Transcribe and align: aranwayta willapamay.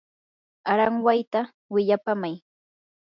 aranwayta 0.71 1.41
willapamay. 1.73 2.35